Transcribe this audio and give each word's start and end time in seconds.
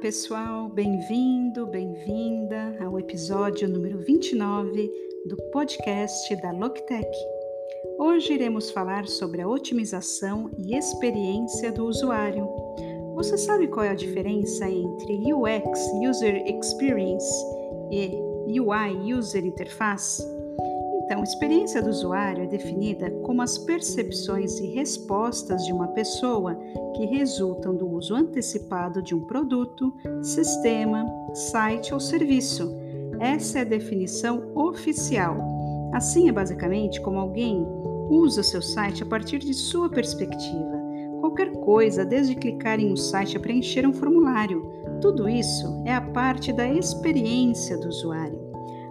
pessoal, 0.00 0.68
bem-vindo, 0.68 1.66
bem-vinda 1.66 2.78
ao 2.80 2.96
episódio 2.98 3.68
número 3.68 3.98
29 3.98 4.88
do 5.26 5.36
podcast 5.50 6.36
da 6.36 6.52
Loctech. 6.52 7.10
Hoje 7.98 8.34
iremos 8.34 8.70
falar 8.70 9.08
sobre 9.08 9.42
a 9.42 9.48
otimização 9.48 10.48
e 10.56 10.76
experiência 10.76 11.72
do 11.72 11.86
usuário. 11.86 12.48
Você 13.16 13.36
sabe 13.36 13.66
qual 13.66 13.84
é 13.84 13.88
a 13.88 13.94
diferença 13.94 14.70
entre 14.70 15.32
UX, 15.32 15.80
User 16.08 16.36
Experience, 16.46 17.28
e 17.90 18.60
UI, 18.60 19.12
User 19.12 19.44
Interface? 19.44 20.22
Então, 21.08 21.24
experiência 21.24 21.80
do 21.80 21.88
usuário 21.88 22.44
é 22.44 22.46
definida 22.46 23.10
como 23.22 23.40
as 23.40 23.56
percepções 23.56 24.60
e 24.60 24.66
respostas 24.66 25.64
de 25.64 25.72
uma 25.72 25.88
pessoa 25.88 26.54
que 26.94 27.06
resultam 27.06 27.74
do 27.74 27.88
uso 27.88 28.14
antecipado 28.14 29.00
de 29.00 29.14
um 29.14 29.22
produto, 29.22 29.90
sistema, 30.20 31.06
site 31.32 31.94
ou 31.94 31.98
serviço. 31.98 32.70
Essa 33.18 33.60
é 33.60 33.62
a 33.62 33.64
definição 33.64 34.52
oficial. 34.54 35.38
Assim 35.94 36.28
é 36.28 36.32
basicamente 36.32 37.00
como 37.00 37.18
alguém 37.18 37.66
usa 38.10 38.42
seu 38.42 38.60
site 38.60 39.02
a 39.02 39.06
partir 39.06 39.38
de 39.38 39.54
sua 39.54 39.88
perspectiva. 39.88 40.76
Qualquer 41.20 41.52
coisa, 41.52 42.04
desde 42.04 42.34
clicar 42.34 42.78
em 42.78 42.92
um 42.92 42.96
site 42.96 43.38
a 43.38 43.40
preencher 43.40 43.86
um 43.86 43.94
formulário, 43.94 44.70
tudo 45.00 45.26
isso 45.26 45.82
é 45.86 45.94
a 45.94 46.02
parte 46.02 46.52
da 46.52 46.68
experiência 46.68 47.78
do 47.78 47.88
usuário. 47.88 48.47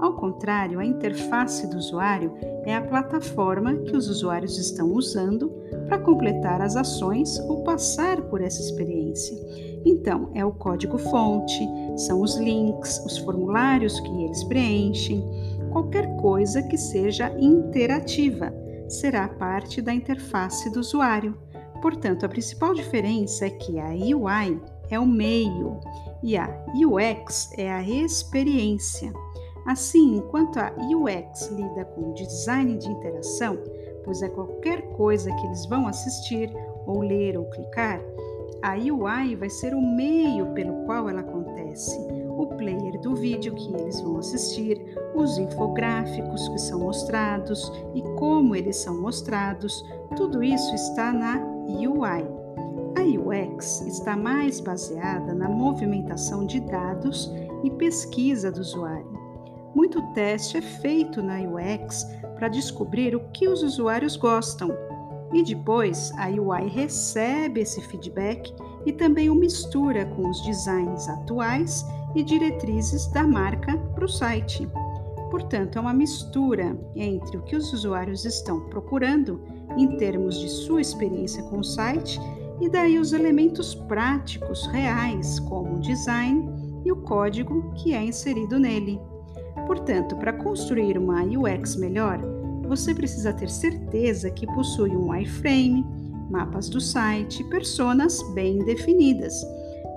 Ao 0.00 0.14
contrário, 0.14 0.80
a 0.80 0.84
interface 0.84 1.66
do 1.66 1.76
usuário 1.76 2.32
é 2.64 2.74
a 2.74 2.80
plataforma 2.80 3.74
que 3.74 3.94
os 3.94 4.08
usuários 4.08 4.56
estão 4.56 4.90
usando 4.94 5.50
para 5.86 5.98
completar 5.98 6.62
as 6.62 6.74
ações 6.74 7.38
ou 7.40 7.62
passar 7.64 8.22
por 8.22 8.40
essa 8.40 8.62
experiência. 8.62 9.36
Então, 9.84 10.30
é 10.34 10.42
o 10.42 10.52
código-fonte, 10.52 11.68
são 11.98 12.22
os 12.22 12.36
links, 12.36 12.98
os 13.04 13.18
formulários 13.18 14.00
que 14.00 14.24
eles 14.24 14.42
preenchem, 14.44 15.22
qualquer 15.70 16.16
coisa 16.16 16.62
que 16.62 16.78
seja 16.78 17.30
interativa 17.38 18.54
será 18.88 19.28
parte 19.28 19.82
da 19.82 19.92
interface 19.92 20.70
do 20.70 20.80
usuário. 20.80 21.36
Portanto, 21.82 22.24
a 22.24 22.28
principal 22.28 22.72
diferença 22.72 23.44
é 23.44 23.50
que 23.50 23.78
a 23.78 23.90
UI 23.90 24.60
é 24.90 24.98
o 24.98 25.06
meio 25.06 25.78
e 26.22 26.38
a 26.38 26.48
UX 26.74 27.52
é 27.58 27.70
a 27.70 27.82
experiência. 27.82 29.12
Assim, 29.66 30.16
enquanto 30.16 30.58
a 30.58 30.72
UX 30.78 31.48
lida 31.48 31.84
com 31.84 32.12
design 32.14 32.76
de 32.76 32.88
interação, 32.88 33.58
pois 34.04 34.22
é 34.22 34.28
qualquer 34.28 34.82
coisa 34.92 35.30
que 35.34 35.46
eles 35.46 35.66
vão 35.66 35.86
assistir, 35.86 36.50
ou 36.86 37.02
ler 37.02 37.36
ou 37.36 37.44
clicar, 37.50 38.00
a 38.62 38.74
UI 38.74 39.36
vai 39.36 39.48
ser 39.48 39.74
o 39.74 39.80
meio 39.80 40.52
pelo 40.52 40.84
qual 40.84 41.08
ela 41.08 41.20
acontece, 41.20 41.98
o 42.28 42.46
player 42.46 43.00
do 43.00 43.14
vídeo 43.14 43.54
que 43.54 43.74
eles 43.74 44.00
vão 44.00 44.18
assistir, 44.18 44.78
os 45.14 45.38
infográficos 45.38 46.48
que 46.48 46.58
são 46.58 46.80
mostrados 46.80 47.72
e 47.94 48.02
como 48.18 48.54
eles 48.54 48.76
são 48.76 49.00
mostrados, 49.00 49.84
tudo 50.16 50.42
isso 50.42 50.74
está 50.74 51.12
na 51.12 51.38
UI. 51.68 52.40
A 52.96 53.02
UX 53.02 53.82
está 53.82 54.16
mais 54.16 54.60
baseada 54.60 55.32
na 55.34 55.48
movimentação 55.48 56.44
de 56.44 56.60
dados 56.60 57.32
e 57.62 57.70
pesquisa 57.70 58.50
do 58.50 58.60
usuário. 58.60 59.19
Muito 59.74 60.02
teste 60.14 60.56
é 60.56 60.60
feito 60.60 61.22
na 61.22 61.38
UX 61.40 62.04
para 62.34 62.48
descobrir 62.48 63.14
o 63.14 63.20
que 63.32 63.48
os 63.48 63.62
usuários 63.62 64.16
gostam. 64.16 64.70
E 65.32 65.44
depois 65.44 66.12
a 66.18 66.28
UI 66.28 66.68
recebe 66.68 67.60
esse 67.60 67.80
feedback 67.82 68.52
e 68.84 68.92
também 68.92 69.30
o 69.30 69.34
mistura 69.34 70.04
com 70.06 70.28
os 70.28 70.42
designs 70.42 71.08
atuais 71.08 71.84
e 72.16 72.22
diretrizes 72.22 73.06
da 73.08 73.22
marca 73.22 73.76
para 73.94 74.04
o 74.04 74.08
site. 74.08 74.68
Portanto, 75.30 75.78
é 75.78 75.80
uma 75.80 75.94
mistura 75.94 76.76
entre 76.96 77.36
o 77.36 77.42
que 77.42 77.54
os 77.54 77.72
usuários 77.72 78.24
estão 78.24 78.68
procurando 78.68 79.40
em 79.76 79.96
termos 79.96 80.40
de 80.40 80.48
sua 80.48 80.80
experiência 80.80 81.42
com 81.44 81.60
o 81.60 81.64
site 81.64 82.20
e 82.60 82.68
daí 82.68 82.98
os 82.98 83.12
elementos 83.12 83.74
práticos 83.74 84.66
reais, 84.66 85.38
como 85.40 85.76
o 85.76 85.80
design 85.80 86.50
e 86.84 86.90
o 86.90 86.96
código 86.96 87.72
que 87.74 87.94
é 87.94 88.02
inserido 88.02 88.58
nele. 88.58 89.00
Portanto, 89.66 90.16
para 90.16 90.32
construir 90.32 90.98
uma 90.98 91.22
UX 91.24 91.76
melhor, 91.76 92.20
você 92.66 92.94
precisa 92.94 93.32
ter 93.32 93.50
certeza 93.50 94.30
que 94.30 94.46
possui 94.46 94.90
um 94.90 95.10
wireframe, 95.10 95.84
mapas 96.30 96.68
do 96.68 96.80
site, 96.80 97.42
personas 97.44 98.22
bem 98.34 98.58
definidas. 98.64 99.34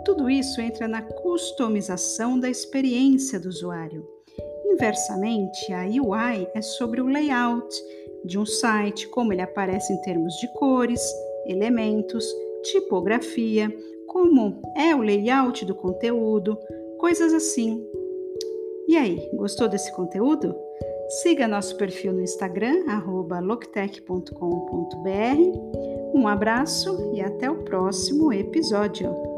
Tudo 0.05 0.29
isso 0.29 0.59
entra 0.59 0.87
na 0.87 1.01
customização 1.01 2.39
da 2.39 2.49
experiência 2.49 3.39
do 3.39 3.47
usuário. 3.47 4.05
Inversamente, 4.65 5.71
a 5.71 5.83
UI 5.85 6.47
é 6.55 6.61
sobre 6.61 6.99
o 6.99 7.05
layout 7.05 7.75
de 8.25 8.39
um 8.39 8.45
site, 8.45 9.07
como 9.09 9.31
ele 9.31 9.41
aparece 9.41 9.93
em 9.93 10.01
termos 10.01 10.33
de 10.35 10.47
cores, 10.53 11.01
elementos, 11.45 12.25
tipografia, 12.63 13.71
como 14.07 14.61
é 14.75 14.95
o 14.95 15.01
layout 15.01 15.63
do 15.65 15.75
conteúdo, 15.75 16.57
coisas 16.97 17.33
assim. 17.33 17.85
E 18.93 18.95
aí, 18.95 19.27
gostou 19.33 19.67
desse 19.67 19.91
conteúdo? 19.91 20.55
Siga 21.23 21.47
nosso 21.47 21.75
perfil 21.77 22.13
no 22.13 22.21
Instagram, 22.21 22.75
loctech.com.br. 23.41 24.29
Um 26.13 26.27
abraço 26.27 27.11
e 27.11 27.19
até 27.19 27.49
o 27.49 27.63
próximo 27.63 28.31
episódio. 28.31 29.32